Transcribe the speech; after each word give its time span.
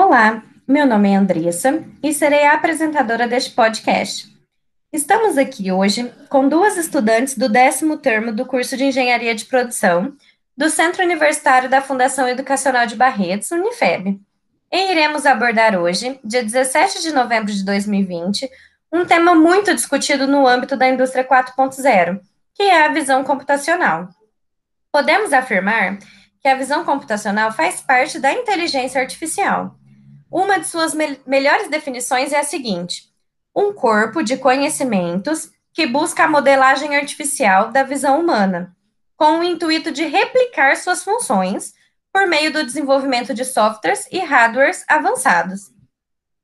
Olá, 0.00 0.44
meu 0.66 0.86
nome 0.86 1.10
é 1.10 1.16
Andressa 1.16 1.82
e 2.00 2.14
serei 2.14 2.44
a 2.44 2.52
apresentadora 2.52 3.26
deste 3.26 3.50
podcast. 3.50 4.32
Estamos 4.92 5.36
aqui 5.36 5.72
hoje 5.72 6.08
com 6.28 6.48
duas 6.48 6.76
estudantes 6.76 7.36
do 7.36 7.48
décimo 7.48 7.96
termo 7.96 8.30
do 8.30 8.46
curso 8.46 8.76
de 8.76 8.84
Engenharia 8.84 9.34
de 9.34 9.44
Produção 9.46 10.16
do 10.56 10.70
Centro 10.70 11.02
Universitário 11.02 11.68
da 11.68 11.82
Fundação 11.82 12.28
Educacional 12.28 12.86
de 12.86 12.94
Barretos, 12.94 13.50
Unifeb. 13.50 14.20
E 14.70 14.92
iremos 14.92 15.26
abordar 15.26 15.76
hoje, 15.76 16.20
dia 16.22 16.44
17 16.44 17.02
de 17.02 17.12
novembro 17.12 17.52
de 17.52 17.64
2020, 17.64 18.48
um 18.92 19.04
tema 19.04 19.34
muito 19.34 19.74
discutido 19.74 20.28
no 20.28 20.46
âmbito 20.46 20.76
da 20.76 20.88
indústria 20.88 21.26
4.0, 21.26 22.20
que 22.54 22.62
é 22.62 22.84
a 22.84 22.92
visão 22.92 23.24
computacional. 23.24 24.08
Podemos 24.92 25.32
afirmar 25.32 25.98
que 26.40 26.46
a 26.46 26.54
visão 26.54 26.84
computacional 26.84 27.50
faz 27.50 27.80
parte 27.80 28.20
da 28.20 28.32
inteligência 28.32 29.00
artificial 29.00 29.76
uma 30.30 30.58
de 30.58 30.66
suas 30.66 30.94
me 30.94 31.18
melhores 31.26 31.68
definições 31.68 32.32
é 32.32 32.38
a 32.38 32.44
seguinte: 32.44 33.04
um 33.54 33.72
corpo 33.72 34.22
de 34.22 34.36
conhecimentos 34.36 35.50
que 35.72 35.86
busca 35.86 36.24
a 36.24 36.28
modelagem 36.28 36.96
artificial 36.96 37.70
da 37.70 37.82
visão 37.82 38.20
humana, 38.20 38.76
com 39.16 39.38
o 39.38 39.42
intuito 39.42 39.90
de 39.90 40.04
replicar 40.04 40.76
suas 40.76 41.02
funções 41.02 41.72
por 42.12 42.26
meio 42.26 42.52
do 42.52 42.64
desenvolvimento 42.64 43.32
de 43.32 43.44
softwares 43.44 44.08
e 44.10 44.18
hardwares 44.18 44.84
avançados. 44.88 45.70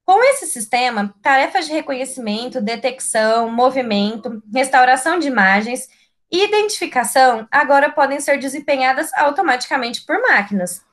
Com 0.04 0.22
esse 0.22 0.46
sistema, 0.46 1.14
tarefas 1.22 1.66
de 1.66 1.72
reconhecimento, 1.72 2.60
detecção, 2.60 3.50
movimento, 3.50 4.42
restauração 4.52 5.18
de 5.18 5.28
imagens 5.28 5.88
e 6.30 6.44
identificação 6.44 7.48
agora 7.50 7.90
podem 7.90 8.20
ser 8.20 8.38
desempenhadas 8.38 9.12
automaticamente 9.14 10.04
por 10.04 10.20
máquinas 10.20 10.84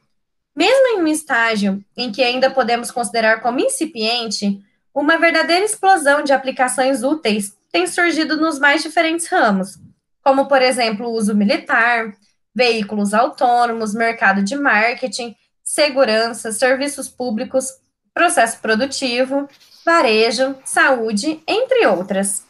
mesmo 0.55 0.87
em 0.87 1.01
um 1.01 1.07
estágio 1.07 1.83
em 1.95 2.11
que 2.11 2.23
ainda 2.23 2.49
podemos 2.49 2.91
considerar 2.91 3.41
como 3.41 3.59
incipiente, 3.59 4.61
uma 4.93 5.17
verdadeira 5.17 5.63
explosão 5.63 6.23
de 6.23 6.33
aplicações 6.33 7.03
úteis 7.03 7.55
tem 7.71 7.87
surgido 7.87 8.35
nos 8.35 8.59
mais 8.59 8.83
diferentes 8.83 9.27
ramos, 9.27 9.79
como, 10.21 10.47
por 10.47 10.61
exemplo, 10.61 11.07
o 11.07 11.13
uso 11.13 11.33
militar, 11.33 12.13
veículos 12.53 13.13
autônomos, 13.13 13.93
mercado 13.93 14.43
de 14.43 14.55
marketing, 14.55 15.35
segurança, 15.63 16.51
serviços 16.51 17.07
públicos, 17.07 17.65
processo 18.13 18.59
produtivo, 18.59 19.47
varejo, 19.85 20.55
saúde, 20.65 21.41
entre 21.47 21.87
outras. 21.87 22.43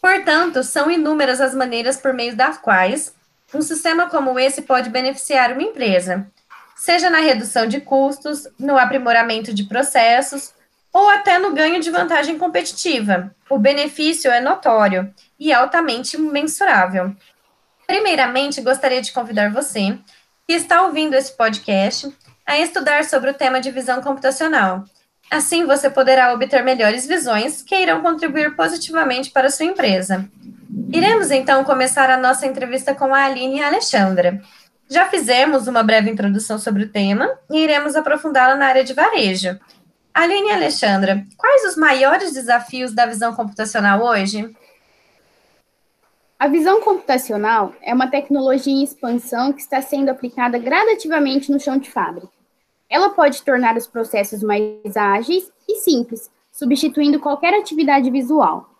Portanto, 0.00 0.62
são 0.62 0.90
inúmeras 0.90 1.40
as 1.40 1.54
maneiras 1.54 1.96
por 1.96 2.12
meio 2.12 2.36
das 2.36 2.58
quais 2.58 3.12
um 3.52 3.62
sistema 3.62 4.08
como 4.08 4.38
esse 4.38 4.62
pode 4.62 4.90
beneficiar 4.90 5.52
uma 5.52 5.62
empresa, 5.62 6.30
seja 6.76 7.10
na 7.10 7.18
redução 7.18 7.66
de 7.66 7.80
custos, 7.80 8.48
no 8.58 8.76
aprimoramento 8.76 9.52
de 9.52 9.64
processos 9.64 10.52
ou 10.92 11.08
até 11.10 11.38
no 11.38 11.52
ganho 11.52 11.80
de 11.80 11.90
vantagem 11.90 12.38
competitiva. 12.38 13.34
O 13.50 13.58
benefício 13.58 14.30
é 14.30 14.40
notório 14.40 15.12
e 15.38 15.52
altamente 15.52 16.16
mensurável. 16.16 17.14
Primeiramente, 17.86 18.60
gostaria 18.60 19.02
de 19.02 19.12
convidar 19.12 19.50
você, 19.50 19.98
que 20.46 20.54
está 20.54 20.82
ouvindo 20.82 21.14
esse 21.14 21.36
podcast, 21.36 22.14
a 22.46 22.58
estudar 22.58 23.04
sobre 23.04 23.30
o 23.30 23.34
tema 23.34 23.60
de 23.60 23.70
visão 23.70 24.00
computacional. 24.00 24.84
Assim, 25.30 25.64
você 25.64 25.90
poderá 25.90 26.32
obter 26.32 26.62
melhores 26.62 27.06
visões 27.06 27.62
que 27.62 27.74
irão 27.74 28.02
contribuir 28.02 28.54
positivamente 28.54 29.30
para 29.30 29.48
a 29.48 29.50
sua 29.50 29.66
empresa. 29.66 30.28
Iremos 30.92 31.30
então 31.30 31.64
começar 31.64 32.10
a 32.10 32.16
nossa 32.16 32.46
entrevista 32.46 32.94
com 32.94 33.14
a 33.14 33.24
Aline 33.24 33.58
e 33.58 33.62
a 33.62 33.66
Alexandra. 33.66 34.40
Já 34.88 35.08
fizemos 35.08 35.66
uma 35.66 35.82
breve 35.82 36.10
introdução 36.10 36.58
sobre 36.58 36.84
o 36.84 36.88
tema 36.88 37.30
e 37.50 37.58
iremos 37.58 37.96
aprofundá-la 37.96 38.54
na 38.54 38.66
área 38.66 38.84
de 38.84 38.92
varejo. 38.92 39.58
Aline 40.12 40.48
e 40.48 40.52
Alexandra, 40.52 41.24
quais 41.36 41.64
os 41.64 41.76
maiores 41.76 42.32
desafios 42.32 42.94
da 42.94 43.06
visão 43.06 43.34
computacional 43.34 44.02
hoje? 44.02 44.54
A 46.38 46.46
visão 46.46 46.80
computacional 46.82 47.72
é 47.80 47.94
uma 47.94 48.08
tecnologia 48.08 48.72
em 48.72 48.84
expansão 48.84 49.52
que 49.52 49.60
está 49.60 49.80
sendo 49.80 50.10
aplicada 50.10 50.58
gradativamente 50.58 51.50
no 51.50 51.58
chão 51.58 51.78
de 51.78 51.90
fábrica. 51.90 52.28
Ela 52.88 53.10
pode 53.10 53.42
tornar 53.42 53.76
os 53.76 53.86
processos 53.86 54.42
mais 54.42 54.96
ágeis 54.96 55.50
e 55.66 55.76
simples, 55.76 56.30
substituindo 56.52 57.18
qualquer 57.18 57.54
atividade 57.54 58.10
visual. 58.10 58.73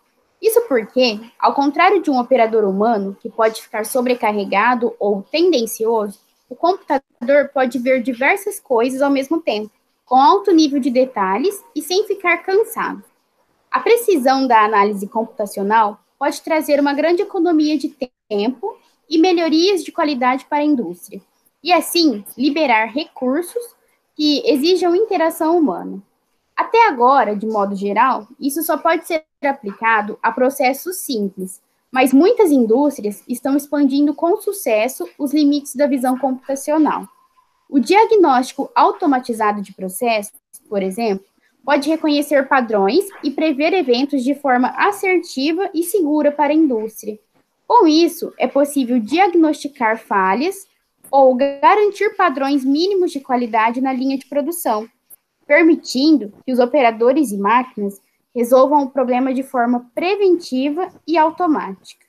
Isso 0.45 0.61
porque, 0.67 1.19
ao 1.39 1.55
contrário 1.55 2.03
de 2.03 2.11
um 2.11 2.19
operador 2.19 2.65
humano, 2.65 3.17
que 3.19 3.31
pode 3.31 3.63
ficar 3.63 3.83
sobrecarregado 3.83 4.93
ou 4.99 5.23
tendencioso, 5.23 6.19
o 6.47 6.55
computador 6.55 7.49
pode 7.51 7.79
ver 7.79 8.03
diversas 8.03 8.59
coisas 8.59 9.01
ao 9.01 9.09
mesmo 9.09 9.41
tempo, 9.41 9.71
com 10.05 10.15
alto 10.15 10.51
nível 10.51 10.79
de 10.79 10.91
detalhes 10.91 11.59
e 11.75 11.81
sem 11.81 12.05
ficar 12.05 12.37
cansado. 12.43 13.03
A 13.71 13.79
precisão 13.79 14.45
da 14.45 14.63
análise 14.63 15.07
computacional 15.07 15.99
pode 16.19 16.39
trazer 16.43 16.79
uma 16.79 16.93
grande 16.93 17.23
economia 17.23 17.75
de 17.75 17.97
tempo 18.29 18.77
e 19.09 19.17
melhorias 19.17 19.83
de 19.83 19.91
qualidade 19.91 20.45
para 20.45 20.59
a 20.59 20.63
indústria, 20.63 21.19
e 21.63 21.73
assim 21.73 22.23
liberar 22.37 22.85
recursos 22.85 23.63
que 24.15 24.47
exijam 24.47 24.95
interação 24.95 25.57
humana. 25.57 25.99
Até 26.55 26.87
agora, 26.87 27.35
de 27.35 27.45
modo 27.45 27.75
geral, 27.75 28.27
isso 28.39 28.63
só 28.63 28.77
pode 28.77 29.05
ser 29.05 29.25
aplicado 29.43 30.17
a 30.23 30.31
processos 30.31 30.97
simples, 30.97 31.61
mas 31.91 32.13
muitas 32.13 32.51
indústrias 32.51 33.23
estão 33.27 33.57
expandindo 33.57 34.13
com 34.13 34.37
sucesso 34.37 35.07
os 35.17 35.33
limites 35.33 35.75
da 35.75 35.87
visão 35.87 36.17
computacional. 36.17 37.07
O 37.69 37.79
diagnóstico 37.79 38.71
automatizado 38.73 39.61
de 39.61 39.73
processos, 39.73 40.39
por 40.69 40.81
exemplo, 40.81 41.25
pode 41.63 41.89
reconhecer 41.89 42.47
padrões 42.47 43.05
e 43.23 43.31
prever 43.31 43.73
eventos 43.73 44.23
de 44.23 44.35
forma 44.35 44.69
assertiva 44.77 45.69
e 45.73 45.83
segura 45.83 46.31
para 46.31 46.53
a 46.53 46.55
indústria. 46.55 47.19
Com 47.67 47.87
isso, 47.87 48.31
é 48.37 48.47
possível 48.47 48.99
diagnosticar 48.99 49.97
falhas 49.97 50.67
ou 51.09 51.35
garantir 51.35 52.15
padrões 52.15 52.63
mínimos 52.63 53.11
de 53.11 53.19
qualidade 53.19 53.81
na 53.81 53.91
linha 53.91 54.17
de 54.17 54.27
produção, 54.27 54.87
permitindo 55.47 56.33
que 56.45 56.51
os 56.51 56.59
operadores 56.59 57.31
e 57.31 57.37
máquinas 57.37 58.01
resolvam 58.33 58.83
o 58.83 58.89
problema 58.89 59.33
de 59.33 59.43
forma 59.43 59.89
preventiva 59.95 60.89
e 61.07 61.17
automática. 61.17 62.05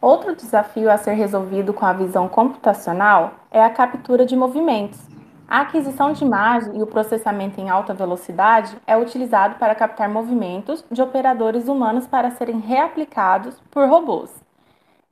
Outro 0.00 0.36
desafio 0.36 0.90
a 0.90 0.96
ser 0.96 1.12
resolvido 1.12 1.74
com 1.74 1.84
a 1.84 1.92
visão 1.92 2.28
computacional 2.28 3.34
é 3.50 3.62
a 3.62 3.70
captura 3.70 4.24
de 4.24 4.36
movimentos. 4.36 5.00
A 5.48 5.60
aquisição 5.60 6.12
de 6.12 6.24
imagem 6.24 6.78
e 6.78 6.82
o 6.82 6.86
processamento 6.86 7.60
em 7.60 7.70
alta 7.70 7.94
velocidade 7.94 8.76
é 8.86 8.96
utilizado 8.96 9.56
para 9.58 9.74
captar 9.74 10.08
movimentos 10.08 10.84
de 10.90 11.00
operadores 11.00 11.68
humanos 11.68 12.06
para 12.06 12.30
serem 12.32 12.58
reaplicados 12.58 13.60
por 13.70 13.88
robôs. 13.88 14.30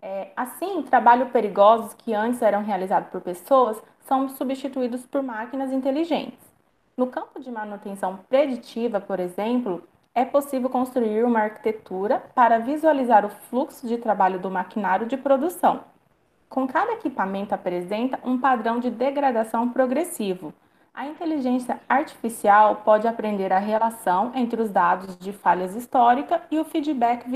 É, 0.02 0.32
assim, 0.36 0.82
trabalhos 0.82 1.30
perigosos 1.30 1.94
que 1.94 2.12
antes 2.12 2.42
eram 2.42 2.62
realizados 2.62 3.08
por 3.10 3.20
pessoas 3.20 3.80
são 4.00 4.28
substituídos 4.28 5.06
por 5.06 5.22
máquinas 5.22 5.72
inteligentes. 5.72 6.53
No 6.96 7.08
campo 7.08 7.40
de 7.40 7.50
manutenção 7.50 8.20
preditiva, 8.28 9.00
por 9.00 9.18
exemplo, 9.18 9.82
é 10.14 10.24
possível 10.24 10.70
construir 10.70 11.24
uma 11.24 11.40
arquitetura 11.40 12.22
para 12.36 12.60
visualizar 12.60 13.26
o 13.26 13.28
fluxo 13.28 13.88
de 13.88 13.98
trabalho 13.98 14.38
do 14.38 14.48
maquinário 14.48 15.04
de 15.04 15.16
produção. 15.16 15.80
Com 16.48 16.68
cada 16.68 16.92
equipamento 16.92 17.52
apresenta 17.52 18.20
um 18.24 18.38
padrão 18.38 18.78
de 18.78 18.90
degradação 18.90 19.70
progressivo. 19.70 20.54
A 20.94 21.06
inteligência 21.06 21.80
artificial 21.88 22.76
pode 22.84 23.08
aprender 23.08 23.52
a 23.52 23.58
relação 23.58 24.30
entre 24.36 24.62
os 24.62 24.70
dados 24.70 25.18
de 25.18 25.32
falhas 25.32 25.74
históricas 25.74 26.40
e 26.48 26.60
o 26.60 26.64
feedback 26.64 27.26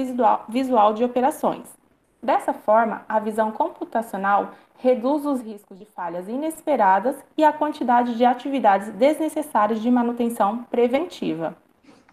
visual 0.49 0.93
de 0.93 1.03
operações. 1.03 1.78
Dessa 2.23 2.53
forma, 2.53 3.03
a 3.09 3.19
visão 3.19 3.53
computacional 3.53 4.53
reduz 4.79 5.25
os 5.25 5.41
riscos 5.41 5.79
de 5.79 5.85
falhas 5.85 6.29
inesperadas 6.29 7.17
e 7.37 7.45
a 7.45 7.53
quantidade 7.53 8.17
de 8.17 8.25
atividades 8.25 8.89
desnecessárias 8.91 9.81
de 9.81 9.91
manutenção 9.91 10.65
preventiva. 10.65 11.57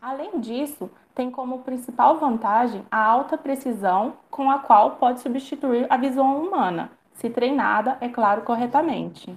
Além 0.02 0.40
disso, 0.40 0.90
tem 1.16 1.32
como 1.32 1.60
principal 1.60 2.20
vantagem 2.20 2.86
a 2.92 3.04
alta 3.04 3.38
precisão 3.38 4.14
com 4.30 4.52
a 4.52 4.60
qual 4.60 4.92
pode 4.92 5.22
substituir 5.22 5.88
a 5.90 5.98
visão 5.98 6.44
humana, 6.44 6.92
se 7.14 7.30
treinada, 7.30 7.98
é 8.02 8.10
claro, 8.10 8.42
corretamente. 8.42 9.36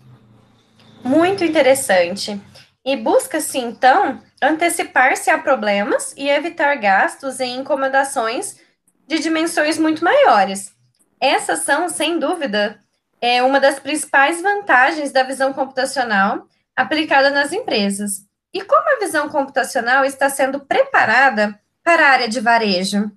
Muito 1.04 1.44
interessante. 1.44 2.40
E 2.84 2.96
busca-se, 2.96 3.58
então, 3.58 4.20
antecipar-se 4.42 5.30
a 5.30 5.38
problemas 5.38 6.14
e 6.16 6.28
evitar 6.28 6.74
gastos 6.76 7.38
em 7.40 7.58
incomodações 7.58 8.60
de 9.08 9.18
dimensões 9.18 9.78
muito 9.78 10.04
maiores. 10.04 10.72
Essas 11.18 11.60
são, 11.60 11.88
sem 11.88 12.18
dúvida, 12.18 12.78
é 13.20 13.42
uma 13.42 13.58
das 13.58 13.80
principais 13.80 14.40
vantagens 14.40 15.10
da 15.10 15.22
visão 15.22 15.52
computacional 15.52 16.46
aplicada 16.76 17.30
nas 17.30 17.52
empresas. 17.52 18.24
E 18.52 18.62
como 18.62 18.96
a 18.96 19.00
visão 19.00 19.28
computacional 19.28 20.04
está 20.04 20.28
sendo 20.28 20.60
preparada 20.60 21.58
para 21.82 22.06
a 22.06 22.10
área 22.10 22.28
de 22.28 22.38
varejo? 22.38 23.10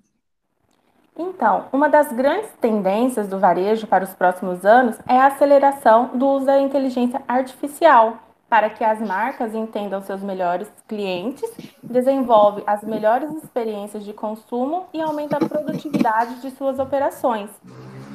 Então, 1.17 1.67
uma 1.71 1.89
das 1.89 2.11
grandes 2.11 2.49
tendências 2.59 3.27
do 3.27 3.38
varejo 3.38 3.85
para 3.85 4.03
os 4.03 4.13
próximos 4.13 4.65
anos 4.65 4.95
é 5.07 5.17
a 5.17 5.27
aceleração 5.27 6.17
do 6.17 6.25
uso 6.25 6.45
da 6.45 6.59
inteligência 6.59 7.21
artificial 7.27 8.17
para 8.51 8.69
que 8.69 8.83
as 8.83 9.00
marcas 9.00 9.56
entendam 9.56 10.01
seus 10.01 10.21
melhores 10.21 10.69
clientes, 10.86 11.50
desenvolve 11.81 12.62
as 12.68 12.83
melhores 12.83 13.33
experiências 13.36 14.03
de 14.03 14.12
consumo 14.12 14.88
e 14.94 15.00
aumenta 15.00 15.38
a 15.38 15.48
produtividade 15.48 16.42
de 16.42 16.51
suas 16.51 16.77
operações. 16.77 17.50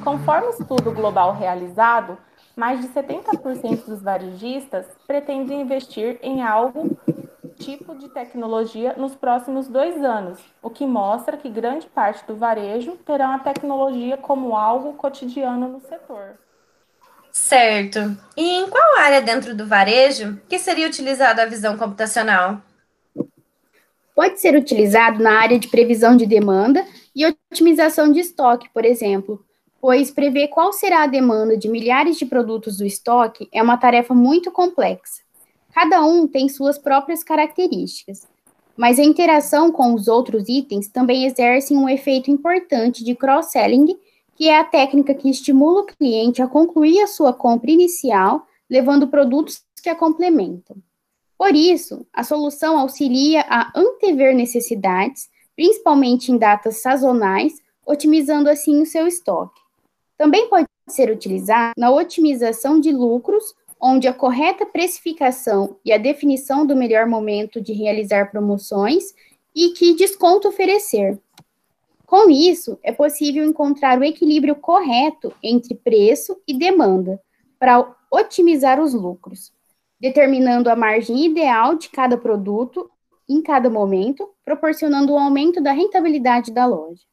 Conforme 0.03 0.49
estudo 0.49 0.91
global 0.91 1.33
realizado, 1.33 2.19
mais 2.55 2.81
de 2.81 2.87
70% 2.89 3.85
dos 3.85 4.03
varejistas 4.03 4.85
pretendem 5.07 5.61
investir 5.61 6.19
em 6.21 6.43
algo 6.43 6.95
tipo 7.55 7.95
de 7.95 8.07
tecnologia 8.09 8.93
nos 8.95 9.15
próximos 9.15 9.67
dois 9.67 10.03
anos, 10.03 10.39
o 10.61 10.69
que 10.69 10.85
mostra 10.85 11.35
que 11.35 11.49
grande 11.49 11.87
parte 11.87 12.23
do 12.27 12.35
varejo 12.35 12.91
terá 12.97 13.33
a 13.33 13.39
tecnologia 13.39 14.17
como 14.17 14.55
algo 14.55 14.93
cotidiano 14.93 15.67
no 15.67 15.79
setor. 15.79 16.37
Certo. 17.37 18.17
E 18.35 18.41
em 18.41 18.67
qual 18.67 18.97
área 18.97 19.21
dentro 19.21 19.55
do 19.55 19.65
varejo 19.65 20.37
que 20.49 20.57
seria 20.59 20.87
utilizada 20.87 21.43
a 21.43 21.45
visão 21.45 21.77
computacional? 21.77 22.61
Pode 24.13 24.41
ser 24.41 24.55
utilizado 24.55 25.23
na 25.23 25.39
área 25.39 25.57
de 25.57 25.67
previsão 25.67 26.17
de 26.17 26.25
demanda 26.25 26.83
e 27.15 27.25
otimização 27.25 28.11
de 28.11 28.19
estoque, 28.19 28.67
por 28.73 28.83
exemplo, 28.83 29.45
pois 29.79 30.09
prever 30.11 30.47
qual 30.49 30.73
será 30.73 31.03
a 31.03 31.07
demanda 31.07 31.55
de 31.55 31.69
milhares 31.69 32.17
de 32.17 32.25
produtos 32.25 32.77
do 32.77 32.85
estoque 32.85 33.47
é 33.53 33.61
uma 33.61 33.77
tarefa 33.77 34.13
muito 34.13 34.51
complexa. 34.51 35.21
Cada 35.73 36.03
um 36.03 36.27
tem 36.27 36.49
suas 36.49 36.77
próprias 36.77 37.23
características, 37.23 38.27
mas 38.75 38.99
a 38.99 39.03
interação 39.03 39.71
com 39.71 39.93
os 39.93 40.07
outros 40.07 40.49
itens 40.49 40.89
também 40.89 41.25
exerce 41.25 41.73
um 41.75 41.87
efeito 41.87 42.31
importante 42.31 43.05
de 43.05 43.15
cross-selling 43.15 43.95
que 44.37 44.47
é 44.47 44.59
a 44.59 44.63
técnica 44.63 45.15
que 45.15 45.31
estimula 45.31 45.81
o 45.81 45.85
cliente 45.85 46.43
a 46.43 46.47
concluir 46.47 47.01
a 47.01 47.07
sua 47.07 47.33
compra 47.33 47.71
inicial, 47.71 48.45
levando 48.69 49.07
produtos 49.07 49.63
que 49.81 49.89
a 49.89 49.95
complementam. 49.95 50.77
Por 51.35 51.55
isso, 51.55 52.05
a 52.13 52.23
solução 52.23 52.77
auxilia 52.77 53.43
a 53.49 53.71
antever 53.75 54.35
necessidades, 54.35 55.27
principalmente 55.55 56.31
em 56.31 56.37
datas 56.37 56.77
sazonais, 56.77 57.53
otimizando 57.83 58.47
assim 58.47 58.79
o 58.79 58.85
seu 58.85 59.07
estoque. 59.07 59.59
Também 60.15 60.47
pode 60.49 60.67
ser 60.87 61.09
utilizado 61.09 61.73
na 61.75 61.89
otimização 61.89 62.79
de 62.79 62.91
lucros, 62.91 63.55
onde 63.81 64.07
a 64.07 64.13
correta 64.13 64.67
precificação 64.67 65.77
e 65.83 65.91
a 65.91 65.97
definição 65.97 66.63
do 66.63 66.75
melhor 66.75 67.07
momento 67.07 67.59
de 67.59 67.73
realizar 67.73 68.29
promoções 68.29 69.15
e 69.55 69.69
que 69.69 69.95
desconto 69.95 70.47
oferecer, 70.47 71.19
com 72.07 72.29
isso, 72.29 72.79
é 72.81 72.93
possível 72.93 73.43
encontrar 73.43 73.99
o 73.99 74.03
equilíbrio 74.03 74.55
correto 74.55 75.33
entre 75.43 75.75
preço 75.75 76.41
e 76.47 76.57
demanda 76.57 77.21
para 77.59 77.85
otimizar 78.09 78.79
os 78.79 78.93
lucros, 78.93 79.51
determinando 79.99 80.69
a 80.69 80.75
margem 80.75 81.25
ideal 81.25 81.75
de 81.75 81.89
cada 81.89 82.17
produto 82.17 82.89
em 83.27 83.41
cada 83.41 83.69
momento, 83.69 84.29
proporcionando 84.45 85.13
um 85.13 85.19
aumento 85.19 85.61
da 85.61 85.73
rentabilidade 85.73 86.49
da 86.53 86.65
loja. 86.65 87.03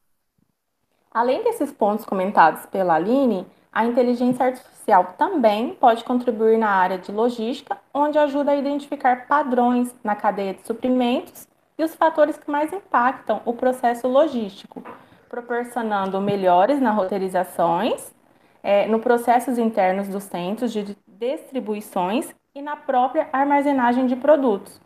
Além 1.10 1.42
desses 1.42 1.72
pontos 1.72 2.04
comentados 2.04 2.64
pela 2.66 2.94
Aline, 2.94 3.44
a 3.72 3.84
inteligência 3.84 4.46
artificial 4.46 5.16
também 5.18 5.74
pode 5.74 6.04
contribuir 6.04 6.56
na 6.56 6.70
área 6.70 6.98
de 6.98 7.10
logística, 7.10 7.76
onde 7.92 8.16
ajuda 8.16 8.52
a 8.52 8.56
identificar 8.56 9.26
padrões 9.26 9.92
na 10.04 10.14
cadeia 10.14 10.54
de 10.54 10.64
suprimentos 10.64 11.48
e 11.78 11.82
os 11.82 11.94
fatores 11.94 12.36
que 12.36 12.50
mais 12.50 12.72
impactam 12.72 13.42
o 13.44 13.52
processo 13.52 14.06
logístico, 14.06 14.82
proporcionando 15.28 16.20
melhores 16.20 16.80
na 16.80 16.90
roteirizações, 16.90 18.14
é, 18.62 18.86
no 18.86 19.00
processos 19.00 19.58
internos 19.58 20.08
dos 20.08 20.24
centros 20.24 20.72
de 20.72 20.96
distribuições 21.06 22.34
e 22.54 22.62
na 22.62 22.76
própria 22.76 23.28
armazenagem 23.32 24.06
de 24.06 24.14
produtos. 24.14 24.80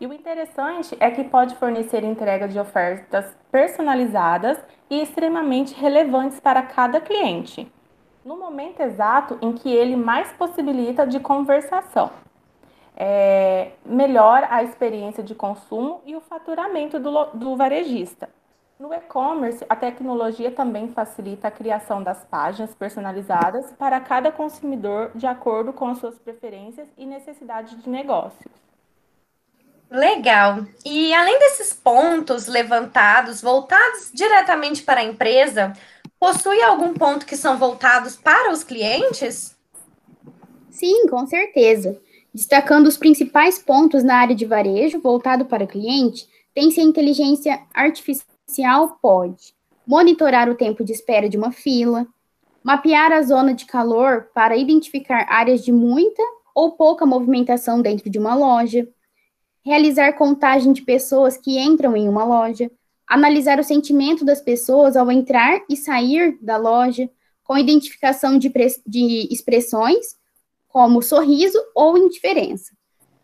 E 0.00 0.06
o 0.06 0.12
interessante 0.12 0.96
é 0.98 1.10
que 1.12 1.22
pode 1.22 1.54
fornecer 1.54 2.02
entrega 2.02 2.48
de 2.48 2.58
ofertas 2.58 3.36
personalizadas 3.52 4.58
e 4.90 5.00
extremamente 5.00 5.74
relevantes 5.74 6.40
para 6.40 6.62
cada 6.62 7.00
cliente, 7.00 7.70
no 8.24 8.36
momento 8.36 8.80
exato 8.80 9.38
em 9.40 9.52
que 9.52 9.70
ele 9.70 9.94
mais 9.94 10.32
possibilita 10.32 11.06
de 11.06 11.20
conversação 11.20 12.10
é, 13.04 13.72
melhora 13.84 14.46
a 14.48 14.62
experiência 14.62 15.24
de 15.24 15.34
consumo 15.34 16.00
e 16.06 16.14
o 16.14 16.20
faturamento 16.20 17.00
do, 17.00 17.24
do 17.34 17.56
varejista. 17.56 18.30
No 18.78 18.94
e-commerce, 18.94 19.64
a 19.68 19.74
tecnologia 19.74 20.52
também 20.52 20.88
facilita 20.88 21.48
a 21.48 21.50
criação 21.50 22.00
das 22.00 22.24
páginas 22.24 22.72
personalizadas 22.76 23.72
para 23.72 23.98
cada 23.98 24.30
consumidor 24.30 25.10
de 25.16 25.26
acordo 25.26 25.72
com 25.72 25.88
as 25.88 25.98
suas 25.98 26.16
preferências 26.16 26.86
e 26.96 27.04
necessidades 27.04 27.82
de 27.82 27.90
negócio. 27.90 28.48
Legal. 29.90 30.64
E 30.84 31.12
além 31.12 31.40
desses 31.40 31.74
pontos 31.74 32.46
levantados, 32.46 33.42
voltados 33.42 34.12
diretamente 34.14 34.84
para 34.84 35.00
a 35.00 35.04
empresa, 35.04 35.72
possui 36.20 36.62
algum 36.62 36.94
ponto 36.94 37.26
que 37.26 37.36
são 37.36 37.58
voltados 37.58 38.14
para 38.14 38.52
os 38.52 38.62
clientes? 38.62 39.56
Sim, 40.70 41.08
com 41.08 41.26
certeza. 41.26 42.00
Destacando 42.34 42.86
os 42.86 42.96
principais 42.96 43.58
pontos 43.58 44.02
na 44.02 44.16
área 44.16 44.34
de 44.34 44.46
varejo 44.46 45.00
voltado 45.00 45.44
para 45.44 45.64
o 45.64 45.68
cliente, 45.68 46.26
tem-se 46.54 46.80
a 46.80 46.84
inteligência 46.84 47.60
artificial 47.74 48.98
pode 49.02 49.54
monitorar 49.86 50.48
o 50.48 50.54
tempo 50.54 50.82
de 50.82 50.92
espera 50.92 51.28
de 51.28 51.36
uma 51.36 51.52
fila, 51.52 52.06
mapear 52.62 53.12
a 53.12 53.22
zona 53.22 53.52
de 53.52 53.66
calor 53.66 54.28
para 54.34 54.56
identificar 54.56 55.26
áreas 55.28 55.62
de 55.62 55.72
muita 55.72 56.22
ou 56.54 56.72
pouca 56.72 57.04
movimentação 57.04 57.82
dentro 57.82 58.08
de 58.08 58.18
uma 58.18 58.34
loja, 58.34 58.88
realizar 59.64 60.14
contagem 60.14 60.72
de 60.72 60.82
pessoas 60.82 61.36
que 61.36 61.58
entram 61.58 61.96
em 61.96 62.08
uma 62.08 62.24
loja, 62.24 62.70
analisar 63.06 63.58
o 63.58 63.64
sentimento 63.64 64.24
das 64.24 64.40
pessoas 64.40 64.96
ao 64.96 65.10
entrar 65.10 65.60
e 65.68 65.76
sair 65.76 66.38
da 66.40 66.56
loja, 66.56 67.10
com 67.44 67.58
identificação 67.58 68.38
de, 68.38 68.50
de 68.86 69.28
expressões 69.30 70.16
como 70.72 71.02
sorriso 71.02 71.58
ou 71.74 71.98
indiferença. 71.98 72.72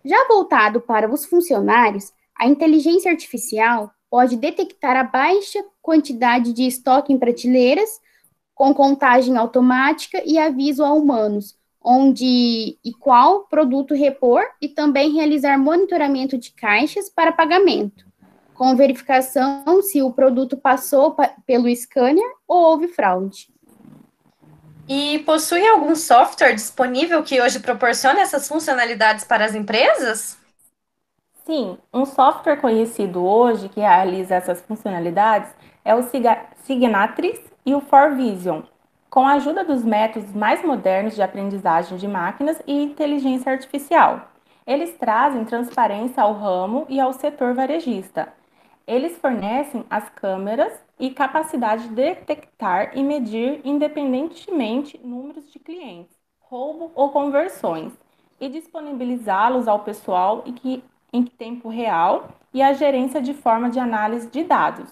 Já 0.04 0.28
voltado 0.28 0.80
para 0.82 1.10
os 1.10 1.24
funcionários, 1.24 2.12
a 2.38 2.46
inteligência 2.46 3.10
artificial 3.10 3.90
pode 4.10 4.36
detectar 4.36 4.96
a 4.96 5.02
baixa 5.02 5.64
quantidade 5.80 6.52
de 6.52 6.66
estoque 6.66 7.12
em 7.12 7.18
prateleiras, 7.18 7.88
com 8.54 8.74
contagem 8.74 9.36
automática 9.36 10.22
e 10.24 10.38
aviso 10.38 10.84
a 10.84 10.92
humanos, 10.92 11.56
onde 11.82 12.78
e 12.84 12.92
qual 12.98 13.46
produto 13.46 13.94
repor 13.94 14.42
e 14.60 14.68
também 14.68 15.14
realizar 15.14 15.58
monitoramento 15.58 16.36
de 16.36 16.52
caixas 16.52 17.08
para 17.08 17.32
pagamento, 17.32 18.04
com 18.54 18.76
verificação 18.76 19.80
se 19.82 20.02
o 20.02 20.12
produto 20.12 20.56
passou 20.56 21.16
pelo 21.46 21.74
scanner 21.74 22.30
ou 22.46 22.58
houve 22.58 22.88
fraude. 22.88 23.48
E 24.88 25.18
possui 25.18 25.68
algum 25.68 25.94
software 25.94 26.54
disponível 26.54 27.22
que 27.22 27.38
hoje 27.42 27.60
proporcione 27.60 28.20
essas 28.20 28.48
funcionalidades 28.48 29.22
para 29.22 29.44
as 29.44 29.54
empresas? 29.54 30.38
Sim, 31.44 31.76
um 31.92 32.06
software 32.06 32.56
conhecido 32.56 33.22
hoje 33.22 33.68
que 33.68 33.80
realiza 33.80 34.34
essas 34.34 34.62
funcionalidades 34.62 35.50
é 35.84 35.94
o 35.94 36.02
Signatrix 36.64 37.38
e 37.66 37.74
o 37.74 37.82
ForVision, 37.82 38.62
com 39.10 39.26
a 39.26 39.34
ajuda 39.34 39.62
dos 39.62 39.84
métodos 39.84 40.34
mais 40.34 40.64
modernos 40.64 41.14
de 41.14 41.20
aprendizagem 41.22 41.98
de 41.98 42.08
máquinas 42.08 42.58
e 42.66 42.72
inteligência 42.72 43.52
artificial. 43.52 44.30
Eles 44.66 44.96
trazem 44.98 45.44
transparência 45.44 46.22
ao 46.22 46.32
ramo 46.32 46.86
e 46.88 46.98
ao 46.98 47.12
setor 47.12 47.52
varejista. 47.52 48.37
Eles 48.88 49.18
fornecem 49.18 49.84
as 49.90 50.08
câmeras 50.08 50.72
e 50.98 51.10
capacidade 51.10 51.88
de 51.88 51.94
detectar 51.94 52.96
e 52.96 53.04
medir 53.04 53.60
independentemente 53.62 54.98
números 55.04 55.52
de 55.52 55.58
clientes, 55.58 56.16
roubo 56.40 56.90
ou 56.94 57.10
conversões, 57.10 57.92
e 58.40 58.48
disponibilizá-los 58.48 59.68
ao 59.68 59.80
pessoal 59.80 60.42
em, 60.46 60.54
que, 60.54 60.82
em 61.12 61.22
tempo 61.22 61.68
real 61.68 62.28
e 62.54 62.62
a 62.62 62.72
gerência 62.72 63.20
de 63.20 63.34
forma 63.34 63.68
de 63.68 63.78
análise 63.78 64.26
de 64.30 64.42
dados. 64.42 64.90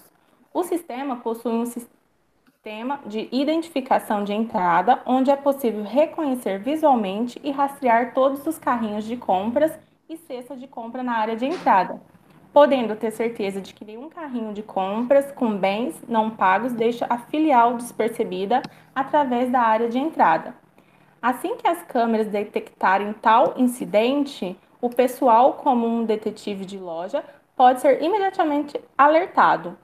O 0.53 0.63
sistema 0.63 1.15
possui 1.15 1.53
um 1.53 1.65
sistema 1.65 2.99
de 3.03 3.27
identificação 3.31 4.23
de 4.23 4.31
entrada, 4.31 5.01
onde 5.07 5.31
é 5.31 5.35
possível 5.35 5.81
reconhecer 5.81 6.59
visualmente 6.59 7.41
e 7.43 7.49
rastrear 7.49 8.13
todos 8.13 8.45
os 8.45 8.59
carrinhos 8.59 9.05
de 9.05 9.17
compras 9.17 9.71
e 10.07 10.17
cestas 10.17 10.59
de 10.59 10.67
compra 10.67 11.01
na 11.01 11.13
área 11.13 11.35
de 11.35 11.47
entrada 11.47 11.99
podendo 12.57 12.95
ter 12.95 13.11
certeza 13.11 13.61
de 13.61 13.71
que 13.71 13.85
nenhum 13.85 14.09
carrinho 14.09 14.51
de 14.51 14.63
compras 14.63 15.31
com 15.31 15.55
bens 15.55 15.93
não 16.07 16.31
pagos 16.31 16.73
deixa 16.73 17.05
a 17.07 17.19
filial 17.19 17.75
despercebida 17.75 18.63
através 18.95 19.51
da 19.51 19.61
área 19.61 19.87
de 19.87 19.99
entrada. 19.99 20.55
Assim 21.21 21.55
que 21.55 21.67
as 21.67 21.83
câmeras 21.83 22.25
detectarem 22.29 23.13
tal 23.13 23.53
incidente, 23.57 24.57
o 24.81 24.89
pessoal, 24.89 25.53
como 25.53 25.85
um 25.85 26.03
detetive 26.03 26.65
de 26.65 26.79
loja, 26.79 27.23
pode 27.55 27.79
ser 27.79 28.01
imediatamente 28.01 28.81
alertado. 28.97 29.77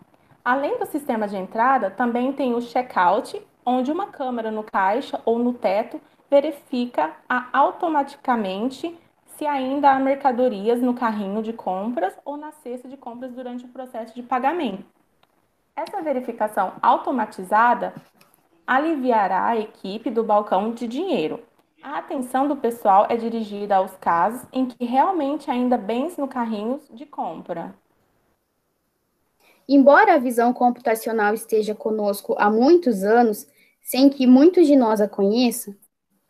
Além 0.43 0.79
do 0.79 0.87
sistema 0.87 1.27
de 1.27 1.37
entrada, 1.37 1.91
também 1.91 2.33
tem 2.33 2.55
o 2.55 2.61
checkout, 2.61 3.39
onde 3.63 3.91
uma 3.91 4.07
câmera 4.07 4.49
no 4.49 4.63
caixa 4.63 5.21
ou 5.25 5.37
no 5.37 5.53
teto 5.53 6.01
verifica 6.27 7.13
automaticamente 7.53 8.97
se 9.37 9.45
ainda 9.45 9.91
há 9.91 9.99
mercadorias 9.99 10.81
no 10.81 10.93
carrinho 10.93 11.41
de 11.41 11.53
compras 11.53 12.13
ou 12.23 12.37
na 12.37 12.51
cesta 12.51 12.87
de 12.87 12.97
compras 12.97 13.31
durante 13.31 13.65
o 13.65 13.69
processo 13.69 14.13
de 14.13 14.23
pagamento. 14.23 14.85
Essa 15.75 16.01
verificação 16.01 16.73
automatizada 16.81 17.93
aliviará 18.65 19.47
a 19.47 19.57
equipe 19.57 20.09
do 20.11 20.23
balcão 20.23 20.71
de 20.71 20.87
dinheiro. 20.87 21.43
A 21.81 21.97
atenção 21.97 22.47
do 22.47 22.55
pessoal 22.55 23.07
é 23.09 23.17
dirigida 23.17 23.75
aos 23.75 23.95
casos 23.97 24.47
em 24.53 24.65
que 24.65 24.85
realmente 24.85 25.51
ainda 25.51 25.77
bens 25.77 26.15
no 26.15 26.27
carrinho 26.27 26.79
de 26.91 27.05
compra. 27.05 27.75
Embora 29.67 30.13
a 30.13 30.19
visão 30.19 30.53
computacional 30.53 31.33
esteja 31.33 31.73
conosco 31.73 32.35
há 32.37 32.49
muitos 32.49 33.03
anos, 33.03 33.47
sem 33.81 34.09
que 34.09 34.27
muitos 34.27 34.67
de 34.67 34.75
nós 34.75 35.01
a 35.01 35.07
conheçam, 35.07 35.75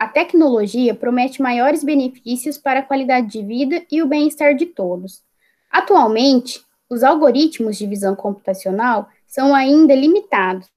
a 0.03 0.07
tecnologia 0.10 0.93
promete 0.93 1.41
maiores 1.41 1.81
benefícios 1.81 2.57
para 2.57 2.81
a 2.81 2.83
qualidade 2.83 3.27
de 3.27 3.41
vida 3.41 3.86
e 3.89 4.01
o 4.01 4.05
bem-estar 4.05 4.53
de 4.53 4.65
todos. 4.65 5.24
Atualmente, 5.72 6.62
os 6.89 7.05
algoritmos 7.05 7.77
de 7.77 7.88
visão 7.88 8.13
computacional 8.13 9.07
são 9.25 9.55
ainda 9.55 9.95
limitados, 9.95 10.67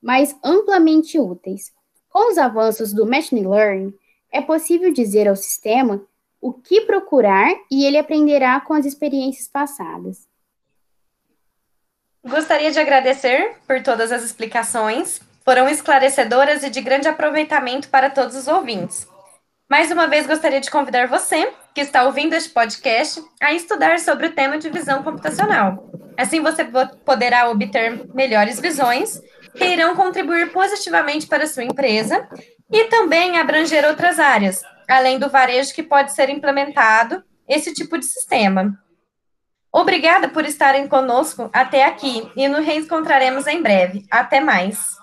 mas 0.00 0.36
amplamente 0.44 1.18
úteis. 1.18 1.72
Com 2.10 2.30
os 2.30 2.36
avanços 2.36 2.92
do 2.92 3.06
machine 3.06 3.48
learning, 3.48 3.94
é 4.30 4.42
possível 4.42 4.92
dizer 4.92 5.26
ao 5.26 5.36
sistema 5.36 6.02
o 6.38 6.52
que 6.52 6.82
procurar 6.82 7.54
e 7.70 7.86
ele 7.86 7.96
aprenderá 7.96 8.60
com 8.60 8.74
as 8.74 8.84
experiências 8.84 9.48
passadas. 9.48 10.28
Gostaria 12.22 12.70
de 12.70 12.78
agradecer 12.78 13.56
por 13.66 13.82
todas 13.82 14.12
as 14.12 14.22
explicações, 14.22 15.22
foram 15.46 15.68
esclarecedoras 15.68 16.64
e 16.64 16.70
de 16.70 16.80
grande 16.80 17.06
aproveitamento 17.06 17.88
para 17.88 18.10
todos 18.10 18.34
os 18.34 18.48
ouvintes. 18.48 19.06
Mais 19.70 19.92
uma 19.92 20.08
vez, 20.08 20.26
gostaria 20.26 20.60
de 20.60 20.70
convidar 20.70 21.06
você, 21.06 21.52
que 21.72 21.80
está 21.80 22.02
ouvindo 22.02 22.34
este 22.34 22.50
podcast, 22.50 23.22
a 23.40 23.52
estudar 23.52 24.00
sobre 24.00 24.26
o 24.26 24.32
tema 24.32 24.58
de 24.58 24.68
visão 24.68 25.04
computacional. 25.04 25.88
Assim, 26.16 26.40
você 26.40 26.64
poderá 27.04 27.48
obter 27.48 28.12
melhores 28.12 28.58
visões 28.58 29.20
que 29.54 29.64
irão 29.64 29.94
contribuir 29.94 30.50
positivamente 30.50 31.28
para 31.28 31.44
a 31.44 31.48
sua 31.48 31.62
empresa 31.62 32.28
e 32.70 32.84
também 32.84 33.38
abranger 33.38 33.84
outras 33.84 34.18
áreas, 34.18 34.62
além 34.88 35.18
do 35.18 35.30
varejo 35.30 35.74
que 35.74 35.82
pode 35.82 36.12
ser 36.12 36.28
implementado 36.28 37.22
esse 37.48 37.72
tipo 37.72 37.96
de 37.96 38.04
sistema. 38.04 38.76
Obrigada 39.72 40.28
por 40.28 40.44
estarem 40.44 40.88
conosco 40.88 41.50
até 41.52 41.84
aqui 41.84 42.28
e 42.34 42.48
nos 42.48 42.64
reencontraremos 42.64 43.46
em 43.46 43.62
breve. 43.62 44.06
Até 44.10 44.40
mais. 44.40 44.96